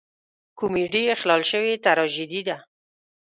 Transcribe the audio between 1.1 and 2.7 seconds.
اخلال شوې تراژیدي ده.